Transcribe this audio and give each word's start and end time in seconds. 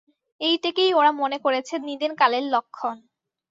এইটেকেই 0.41 0.91
ওরা 0.93 1.11
মনে 1.21 1.37
করেছে 1.45 1.73
নিদেন 1.87 2.11
কালের 2.15 2.45
লক্ষণ। 2.53 2.97